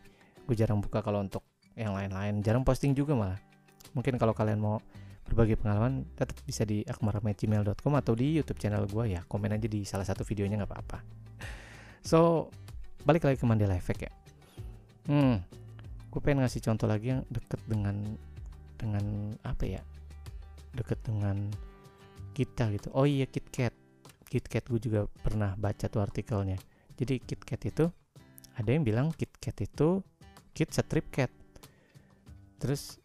gue 0.48 0.56
jarang 0.56 0.84
buka 0.84 1.00
kalau 1.00 1.24
untuk 1.24 1.48
yang 1.80 1.96
lain-lain. 1.96 2.44
Jarang 2.44 2.68
posting 2.68 2.92
juga 2.92 3.16
malah 3.16 3.40
mungkin 3.94 4.16
kalau 4.18 4.36
kalian 4.36 4.60
mau 4.62 4.80
berbagi 5.28 5.56
pengalaman 5.56 6.04
tetap 6.18 6.36
bisa 6.44 6.68
di 6.68 6.84
akmarametgmail.com 6.84 7.94
atau 7.96 8.14
di 8.18 8.36
YouTube 8.36 8.60
channel 8.60 8.84
gue 8.90 9.16
ya. 9.16 9.22
Komen 9.26 9.56
aja 9.56 9.68
di 9.70 9.88
salah 9.88 10.04
satu 10.04 10.28
videonya 10.28 10.60
nggak 10.60 10.72
apa-apa. 10.72 11.00
So 12.04 12.50
balik 13.06 13.26
lagi 13.26 13.40
ke 13.40 13.46
Mandela 13.48 13.78
Effect 13.78 14.02
ya. 14.06 14.12
Hmm 15.08 15.42
gue 16.12 16.20
pengen 16.20 16.44
ngasih 16.44 16.60
contoh 16.60 16.92
lagi 16.92 17.16
yang 17.16 17.24
deket 17.32 17.62
dengan 17.66 17.96
dengan 18.76 19.32
apa 19.48 19.64
ya? 19.64 19.82
Deket 20.76 21.00
dengan 21.08 21.48
kita 22.36 22.68
gitu. 22.76 22.92
Oh 22.92 23.08
iya 23.08 23.24
KitKat 23.24 23.72
KitKat 24.32 24.64
gue 24.72 24.80
juga 24.80 25.08
pernah 25.24 25.56
baca 25.56 25.88
tuh 25.88 26.04
artikelnya. 26.04 26.60
Jadi 26.96 27.24
KitKat 27.24 27.62
itu 27.68 27.86
ada 28.56 28.70
yang 28.70 28.84
bilang 28.84 29.16
KitKat 29.16 29.58
itu 29.64 30.04
kit 30.52 30.72
strip 30.76 31.08
cat 31.16 31.32
terus 32.60 33.00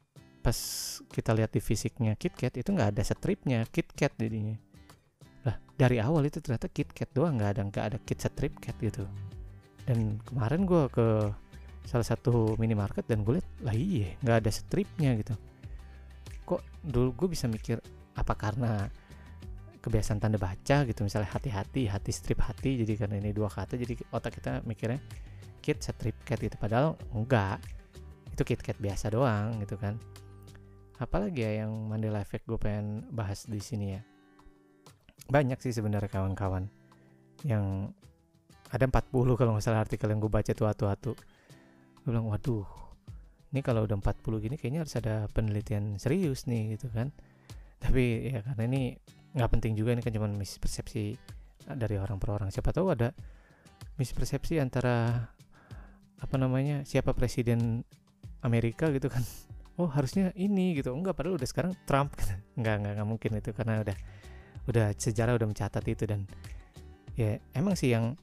pas 0.47 0.55
kita 1.11 1.35
lihat 1.35 1.51
di 1.51 1.59
fisiknya 1.59 2.15
KitKat 2.15 2.63
itu 2.63 2.71
nggak 2.71 2.95
ada 2.95 3.03
stripnya 3.03 3.67
KitKat 3.67 4.15
jadinya. 4.15 4.55
Lah 5.43 5.59
dari 5.75 5.99
awal 5.99 6.31
itu 6.31 6.39
ternyata 6.39 6.71
KitKat 6.71 7.11
doang 7.11 7.35
nggak 7.35 7.51
ada 7.59 7.63
nggak 7.67 7.85
ada 7.91 7.99
kit 7.99 8.23
strip 8.23 8.55
cat 8.63 8.79
gitu. 8.79 9.03
Dan 9.83 10.23
kemarin 10.23 10.63
gue 10.63 10.87
ke 10.95 11.35
salah 11.83 12.07
satu 12.07 12.55
minimarket 12.63 13.11
dan 13.11 13.27
gue 13.27 13.43
lihat 13.43 13.49
lah 13.67 13.75
iya 13.75 14.15
nggak 14.23 14.47
ada 14.47 14.51
stripnya 14.55 15.19
gitu. 15.19 15.35
Kok 16.47 16.63
dulu 16.95 17.27
gue 17.27 17.29
bisa 17.35 17.51
mikir 17.51 17.83
apa 18.15 18.39
karena 18.39 18.87
kebiasaan 19.83 20.23
tanda 20.23 20.39
baca 20.39 20.87
gitu 20.87 21.03
misalnya 21.03 21.27
hati-hati 21.27 21.91
hati 21.91 22.11
strip 22.15 22.39
hati 22.39 22.87
jadi 22.87 23.03
karena 23.03 23.19
ini 23.19 23.35
dua 23.35 23.51
kata 23.51 23.75
jadi 23.75 23.99
otak 24.15 24.39
kita 24.39 24.63
mikirnya 24.63 25.03
kit 25.59 25.83
strip 25.83 26.15
cat 26.23 26.39
gitu. 26.39 26.55
Padahal 26.55 26.95
enggak 27.11 27.59
itu 28.31 28.47
kit 28.47 28.63
cat 28.63 28.79
biasa 28.79 29.11
doang 29.11 29.59
gitu 29.59 29.75
kan 29.75 29.99
apalagi 30.97 31.45
ya 31.45 31.65
yang 31.65 31.73
Mandela 31.89 32.25
Effect 32.25 32.49
gue 32.49 32.59
pengen 32.61 33.05
bahas 33.13 33.45
di 33.45 33.61
sini 33.61 33.97
ya. 33.97 34.03
Banyak 35.29 35.59
sih 35.61 35.75
sebenarnya 35.75 36.09
kawan-kawan 36.09 36.71
yang 37.45 37.93
ada 38.73 38.85
40 38.89 39.13
kalau 39.37 39.51
nggak 39.57 39.65
salah 39.65 39.85
artikel 39.85 40.09
yang 40.09 40.19
gue 40.19 40.33
baca 40.33 40.51
tuh 40.51 40.67
atu-atu 40.67 41.13
gue 41.15 42.09
bilang 42.09 42.27
waduh 42.27 42.67
ini 43.55 43.61
kalau 43.63 43.87
udah 43.87 43.99
40 43.99 44.43
gini 44.43 44.57
kayaknya 44.59 44.81
harus 44.83 44.95
ada 44.99 45.31
penelitian 45.31 45.97
serius 45.97 46.45
nih 46.51 46.77
gitu 46.77 46.91
kan. 46.91 47.13
Tapi 47.81 48.33
ya 48.33 48.41
karena 48.43 48.63
ini 48.69 48.81
nggak 49.37 49.51
penting 49.53 49.73
juga 49.77 49.93
ini 49.93 50.03
kan 50.03 50.13
cuma 50.13 50.29
mispersepsi 50.29 51.05
eh, 51.71 51.77
dari 51.77 51.97
orang 52.01 52.17
per 52.21 52.31
orang. 52.37 52.49
Siapa 52.51 52.73
tahu 52.73 52.93
ada 52.93 53.13
mispersepsi 53.97 54.61
antara 54.61 55.29
apa 56.17 56.37
namanya 56.41 56.85
siapa 56.89 57.13
presiden 57.13 57.85
Amerika 58.41 58.89
gitu 58.93 59.13
kan 59.13 59.21
oh 59.77 59.89
harusnya 59.89 60.33
ini 60.37 60.77
gitu. 60.77 60.93
Enggak 60.93 61.17
padahal 61.17 61.37
udah 61.41 61.49
sekarang 61.49 61.73
Trump 61.85 62.17
gitu. 62.17 62.33
enggak 62.59 62.75
enggak 62.83 62.93
enggak 62.97 63.09
mungkin 63.09 63.31
itu 63.39 63.51
karena 63.53 63.75
udah 63.85 63.97
udah 64.67 64.87
sejarah 64.99 65.39
udah 65.39 65.47
mencatat 65.47 65.85
itu 65.87 66.05
dan 66.11 66.27
ya 67.15 67.39
emang 67.55 67.79
sih 67.79 67.95
yang 67.95 68.19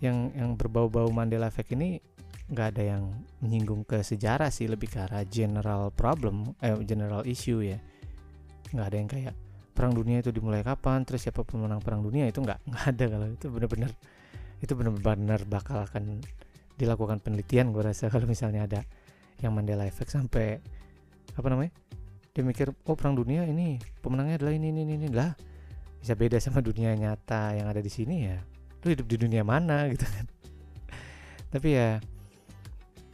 yang 0.00 0.32
yang 0.32 0.56
berbau-bau 0.56 1.10
Mandela 1.12 1.50
Effect 1.50 1.76
ini 1.76 2.00
nggak 2.50 2.68
ada 2.76 2.82
yang 2.96 3.04
menyinggung 3.44 3.86
ke 3.86 4.00
sejarah 4.00 4.48
sih. 4.50 4.66
Lebih 4.66 4.88
ke 4.90 4.98
arah 5.04 5.24
general 5.28 5.92
problem 5.92 6.56
eh 6.60 6.74
general 6.84 7.24
issue 7.28 7.60
ya. 7.62 7.78
Nggak 8.72 8.86
ada 8.86 8.96
yang 8.96 9.08
kayak 9.10 9.34
perang 9.70 9.96
dunia 9.96 10.20
itu 10.20 10.34
dimulai 10.34 10.60
kapan 10.60 11.06
terus 11.08 11.24
siapa 11.24 11.40
pemenang 11.46 11.80
perang 11.80 12.04
dunia 12.04 12.26
itu 12.26 12.42
nggak 12.42 12.58
nggak 12.68 12.84
ada. 12.96 13.04
Kalau 13.06 13.26
itu 13.28 13.46
benar-benar 13.48 13.92
itu 14.60 14.72
benar-benar 14.76 15.40
bakal 15.48 15.84
akan 15.84 16.20
dilakukan 16.80 17.20
penelitian 17.20 17.76
gue 17.76 17.84
rasa. 17.84 18.08
Kalau 18.12 18.24
misalnya 18.24 18.64
ada 18.64 18.80
yang 19.40 19.52
Mandela 19.56 19.88
Effect 19.88 20.12
sampai 20.12 20.60
apa 21.34 21.46
namanya 21.48 21.72
dia 22.30 22.42
mikir 22.46 22.70
oh 22.86 22.94
perang 22.94 23.18
dunia 23.18 23.42
ini 23.44 23.80
pemenangnya 24.00 24.40
adalah 24.40 24.54
ini 24.54 24.70
ini 24.70 24.82
ini 24.86 25.08
lah 25.10 25.34
bisa 26.00 26.16
beda 26.16 26.40
sama 26.40 26.64
dunia 26.64 26.96
nyata 26.96 27.52
yang 27.56 27.68
ada 27.68 27.84
di 27.84 27.92
sini 27.92 28.24
ya. 28.24 28.40
Lu 28.80 28.96
hidup 28.96 29.04
di 29.04 29.16
dunia 29.20 29.44
mana 29.44 29.84
gitu 29.92 30.06
kan. 30.08 30.26
Tapi 31.52 31.68
ya 31.76 32.00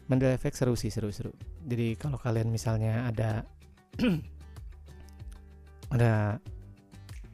Mandela 0.07 0.39
Effect 0.39 0.59
seru 0.61 0.79
sih 0.79 0.93
seru 0.93 1.11
seru. 1.11 1.35
Jadi 1.67 1.99
kalau 1.99 2.15
kalian 2.21 2.47
misalnya 2.53 3.11
ada 3.11 3.43
ada 5.95 6.39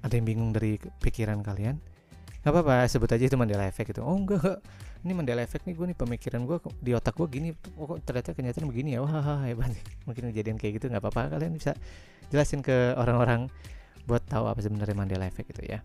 ada 0.02 0.12
yang 0.12 0.26
bingung 0.26 0.50
dari 0.50 0.76
pikiran 1.00 1.40
kalian 1.40 1.78
nggak 2.42 2.50
apa-apa 2.50 2.90
sebut 2.90 3.06
aja 3.14 3.30
itu 3.30 3.38
Mandela 3.38 3.70
Effect 3.70 3.94
itu 3.94 4.02
oh 4.02 4.18
enggak 4.18 4.58
ini 5.02 5.12
Mandela 5.18 5.42
Effect 5.42 5.66
nih 5.66 5.74
gue 5.74 5.86
nih 5.90 5.98
pemikiran 5.98 6.46
gue 6.46 6.62
di 6.78 6.94
otak 6.94 7.18
gue 7.18 7.26
gini 7.26 7.48
oh, 7.74 7.98
ternyata 7.98 8.34
kenyataan 8.38 8.70
begini 8.70 8.94
ya? 8.94 9.00
Wah 9.02 9.42
hebat 9.42 9.74
mungkin 10.06 10.30
kejadian 10.30 10.56
kayak 10.58 10.78
gitu 10.78 10.86
nggak 10.90 11.02
apa-apa 11.02 11.38
kalian 11.38 11.58
bisa 11.58 11.74
jelasin 12.30 12.62
ke 12.62 12.94
orang-orang 12.94 13.50
buat 14.06 14.22
tahu 14.26 14.46
apa 14.46 14.62
sebenarnya 14.62 14.94
Mandela 14.94 15.26
Effect 15.26 15.58
itu 15.58 15.62
ya. 15.74 15.82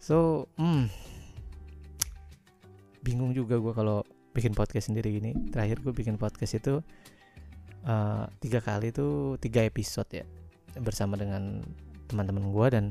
So 0.00 0.48
hmm, 0.56 0.88
bingung 3.04 3.36
juga 3.36 3.60
gue 3.60 3.72
kalau 3.76 4.00
bikin 4.32 4.56
podcast 4.56 4.88
sendiri 4.88 5.12
gini. 5.20 5.36
Terakhir 5.52 5.84
gue 5.84 5.92
bikin 5.92 6.16
podcast 6.16 6.56
itu 6.56 6.80
uh, 7.84 8.24
tiga 8.40 8.64
kali 8.64 8.90
itu 8.96 9.36
tiga 9.44 9.60
episode 9.68 10.08
ya 10.08 10.24
bersama 10.80 11.20
dengan 11.20 11.60
teman-teman 12.08 12.48
gue 12.48 12.66
dan 12.72 12.84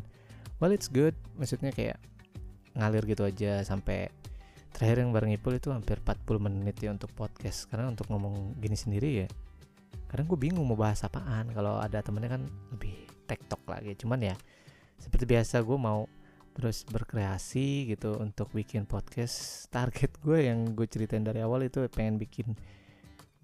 well 0.62 0.70
it's 0.70 0.86
good. 0.86 1.18
Maksudnya 1.42 1.74
kayak 1.74 1.98
ngalir 2.78 3.04
gitu 3.10 3.26
aja 3.26 3.66
sampai 3.66 4.08
terakhir 4.72 5.04
yang 5.04 5.12
bareng 5.12 5.36
Ipul 5.36 5.60
itu 5.60 5.70
hampir 5.70 6.00
40 6.00 6.26
menit 6.42 6.80
ya 6.82 6.90
untuk 6.92 7.12
podcast. 7.14 7.68
Karena 7.70 7.92
untuk 7.92 8.08
ngomong 8.10 8.58
gini 8.58 8.76
sendiri 8.76 9.26
ya 9.26 9.30
kadang 10.12 10.28
gue 10.28 10.40
bingung 10.40 10.68
mau 10.68 10.76
bahas 10.76 11.04
apaan. 11.08 11.48
Kalau 11.56 11.80
ada 11.80 12.04
temennya 12.04 12.36
kan 12.36 12.44
lebih 12.76 13.08
tektok 13.28 13.64
lagi. 13.72 13.96
Cuman 13.96 14.20
ya 14.20 14.36
seperti 15.00 15.24
biasa 15.24 15.64
gue 15.64 15.80
mau 15.80 16.04
terus 16.52 16.84
berkreasi 16.84 17.88
gitu 17.96 18.20
untuk 18.20 18.52
bikin 18.52 18.84
podcast. 18.84 19.68
Target 19.72 20.20
gue 20.20 20.52
yang 20.52 20.76
gue 20.76 20.84
ceritain 20.84 21.24
dari 21.24 21.40
awal 21.40 21.64
itu 21.64 21.88
pengen 21.88 22.20
bikin 22.20 22.52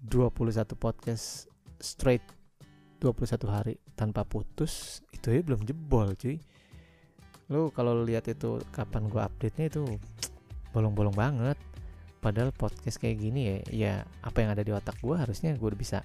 21 0.04 0.76
podcast 0.76 1.48
straight 1.80 2.22
21 3.00 3.48
hari 3.48 3.74
tanpa 3.96 4.28
putus. 4.28 5.00
Itu 5.08 5.32
ya 5.32 5.40
belum 5.40 5.64
jebol 5.64 6.12
cuy. 6.20 6.36
Lu 7.48 7.72
kalau 7.72 8.04
lihat 8.04 8.28
itu 8.28 8.60
kapan 8.76 9.08
gue 9.08 9.22
update 9.24 9.56
nya 9.56 9.66
itu 9.72 9.88
bolong-bolong 10.72 11.14
banget. 11.14 11.58
Padahal 12.18 12.50
podcast 12.50 12.98
kayak 12.98 13.16
gini 13.22 13.40
ya 13.46 13.56
ya 13.70 13.92
apa 14.26 14.42
yang 14.42 14.50
ada 14.50 14.66
di 14.66 14.74
otak 14.74 14.98
gue 14.98 15.14
harusnya 15.14 15.54
gue 15.54 15.68
udah 15.70 15.78
bisa 15.78 15.98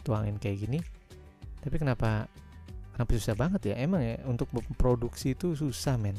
tuangin 0.00 0.40
kayak 0.40 0.64
gini. 0.64 0.78
Tapi 1.60 1.76
kenapa 1.76 2.26
kenapa 2.96 3.10
susah 3.12 3.36
banget 3.36 3.72
ya? 3.72 3.74
Emang 3.78 4.00
ya 4.00 4.16
untuk 4.24 4.48
produksi 4.80 5.36
itu 5.36 5.52
susah 5.52 6.00
men. 6.00 6.16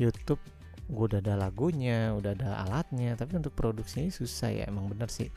YouTube 0.00 0.40
gue 0.86 1.04
udah 1.12 1.20
ada 1.20 1.34
lagunya 1.34 2.14
udah 2.14 2.38
ada 2.38 2.62
alatnya 2.62 3.18
tapi 3.18 3.34
untuk 3.34 3.58
produksinya 3.58 4.06
susah 4.06 4.54
ya 4.54 4.64
emang 4.66 4.88
bener 4.88 5.12
sih. 5.12 5.28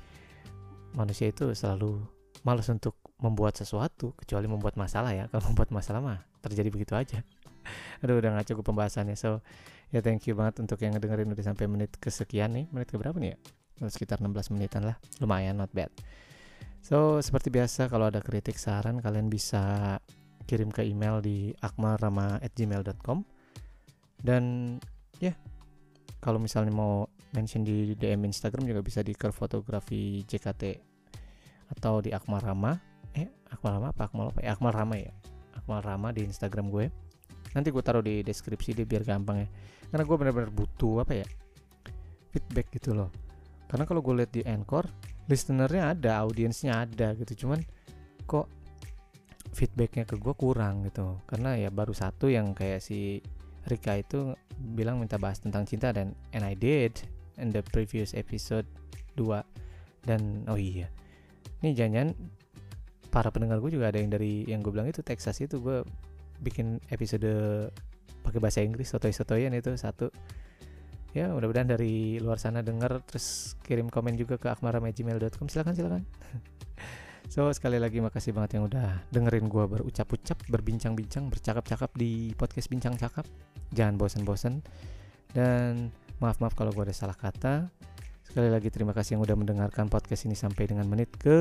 Manusia 0.96 1.30
itu 1.30 1.52
selalu 1.54 2.02
males 2.48 2.66
untuk 2.72 2.96
membuat 3.20 3.60
sesuatu 3.60 4.16
kecuali 4.16 4.48
membuat 4.48 4.80
masalah 4.80 5.12
ya. 5.12 5.28
Kalau 5.28 5.44
membuat 5.52 5.70
masalah 5.76 6.00
mah 6.00 6.20
terjadi 6.40 6.72
begitu 6.72 6.96
aja 6.96 7.20
aduh 8.04 8.20
udah 8.20 8.40
gak 8.40 8.54
cukup 8.56 8.74
pembahasannya. 8.74 9.16
So 9.20 9.44
ya 9.90 10.00
thank 10.00 10.26
you 10.30 10.38
banget 10.38 10.62
untuk 10.62 10.80
yang 10.82 10.96
ngedengerin 10.96 11.30
udah 11.32 11.46
sampai 11.46 11.66
menit 11.66 11.96
kesekian 11.98 12.54
nih. 12.56 12.66
Menit 12.70 12.90
keberapa 12.92 13.18
nih 13.18 13.36
ya? 13.36 13.38
Sekitar 13.88 14.20
16 14.20 14.54
menitan 14.56 14.84
lah. 14.84 15.00
Lumayan 15.24 15.58
not 15.60 15.72
bad. 15.72 15.90
So 16.80 17.20
seperti 17.20 17.52
biasa 17.52 17.92
kalau 17.92 18.08
ada 18.08 18.24
kritik 18.24 18.56
saran 18.56 19.04
kalian 19.04 19.28
bisa 19.28 19.98
kirim 20.48 20.74
ke 20.74 20.82
email 20.82 21.22
di 21.22 21.54
akmarama@gmail.com 21.62 23.22
dan 24.26 24.44
ya 25.22 25.32
yeah, 25.32 25.36
kalau 26.20 26.42
misalnya 26.42 26.74
mau 26.74 27.08
mention 27.32 27.62
di 27.62 27.94
DM 27.94 28.26
Instagram 28.26 28.66
juga 28.66 28.82
bisa 28.82 29.06
di 29.06 29.14
curve 29.14 29.36
fotografi 29.36 30.26
JKT 30.26 30.64
atau 31.78 32.02
di 32.02 32.10
Akmarama 32.10 32.74
eh 33.14 33.30
Akmarama 33.50 33.94
apa? 33.94 34.10
Akmal 34.10 34.34
apa 34.34 34.40
ya? 34.42 34.50
Akmarama 34.58 34.96
ya? 34.98 35.14
Akmarama 35.58 36.10
di 36.14 36.26
Instagram 36.26 36.74
gue 36.74 36.90
nanti 37.54 37.70
gue 37.74 37.84
taruh 37.84 38.04
di 38.04 38.22
deskripsi 38.22 38.78
dia 38.78 38.86
biar 38.86 39.04
gampang 39.06 39.46
ya. 39.46 39.48
Karena 39.90 40.04
gue 40.06 40.18
benar-benar 40.18 40.52
butuh 40.54 41.02
apa 41.02 41.26
ya 41.26 41.28
feedback 42.30 42.70
gitu 42.76 42.94
loh. 42.94 43.10
Karena 43.70 43.86
kalau 43.86 44.02
gue 44.02 44.14
lihat 44.22 44.32
di 44.34 44.42
Anchor 44.46 44.86
listenernya 45.30 45.94
ada 45.94 46.22
audiensnya 46.26 46.86
ada 46.86 47.14
gitu. 47.18 47.46
Cuman 47.46 47.62
kok 48.26 48.50
feedbacknya 49.54 50.06
ke 50.06 50.18
gue 50.18 50.34
kurang 50.38 50.86
gitu. 50.86 51.18
Karena 51.26 51.58
ya 51.58 51.70
baru 51.74 51.94
satu 51.94 52.30
yang 52.30 52.54
kayak 52.54 52.82
si 52.82 53.22
Rika 53.66 53.98
itu 54.00 54.34
bilang 54.74 55.02
minta 55.02 55.22
bahas 55.22 55.38
tentang 55.42 55.66
cinta 55.70 55.94
dan 55.94 56.18
and 56.34 56.42
I 56.42 56.58
did 56.58 56.98
in 57.38 57.54
the 57.54 57.62
previous 57.62 58.18
episode 58.18 58.66
2 59.18 59.42
dan 60.06 60.46
oh 60.48 60.58
iya. 60.58 60.90
Ini 61.60 61.76
jangan 61.76 62.16
para 63.10 63.34
pendengar 63.34 63.60
gue 63.60 63.74
juga 63.74 63.92
ada 63.92 64.00
yang 64.00 64.14
dari 64.14 64.46
yang 64.48 64.62
gue 64.62 64.72
bilang 64.72 64.88
itu 64.88 65.02
Texas 65.04 65.42
itu. 65.44 65.60
Gue 65.60 65.84
bikin 66.40 66.80
episode 66.90 67.30
pakai 68.24 68.40
bahasa 68.40 68.60
Inggris 68.64 68.92
sotoy-sotoyan 68.92 69.56
itu 69.56 69.74
satu. 69.76 70.12
Ya 71.16 71.34
mudah-mudahan 71.34 71.74
dari 71.74 72.22
luar 72.22 72.38
sana 72.38 72.62
denger 72.62 73.02
terus 73.02 73.58
kirim 73.66 73.90
komen 73.90 74.14
juga 74.14 74.38
ke 74.38 74.48
akmaramagmail.com 74.54 75.50
silakan 75.50 75.74
silakan. 75.76 76.04
So 77.30 77.46
sekali 77.54 77.78
lagi 77.78 78.02
makasih 78.02 78.34
banget 78.34 78.58
yang 78.58 78.66
udah 78.66 79.06
dengerin 79.14 79.54
gue 79.54 79.62
berucap-ucap 79.70 80.50
berbincang-bincang 80.50 81.30
bercakap-cakap 81.30 81.94
di 81.94 82.34
podcast 82.34 82.74
bincang 82.74 82.98
cakap. 82.98 83.22
Jangan 83.70 84.02
bosan-bosan 84.02 84.66
dan 85.38 85.94
maaf-maaf 86.18 86.58
kalau 86.58 86.74
gue 86.74 86.90
ada 86.90 86.96
salah 86.98 87.14
kata. 87.14 87.70
Sekali 88.26 88.50
lagi 88.50 88.74
terima 88.74 88.98
kasih 88.98 89.18
yang 89.18 89.30
udah 89.30 89.38
mendengarkan 89.38 89.94
podcast 89.94 90.26
ini 90.26 90.34
sampai 90.34 90.74
dengan 90.74 90.90
menit 90.90 91.14
ke 91.22 91.38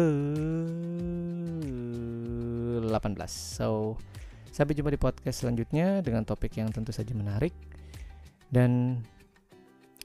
18 2.84 2.92
so 3.32 3.96
Sampai 4.50 4.74
jumpa 4.74 4.90
di 4.90 5.00
podcast 5.00 5.44
selanjutnya 5.44 6.02
dengan 6.02 6.26
topik 6.26 6.58
yang 6.58 6.68
tentu 6.74 6.90
saja 6.90 7.14
menarik. 7.14 7.54
Dan 8.48 8.98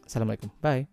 Assalamualaikum. 0.06 0.52
Bye. 0.62 0.93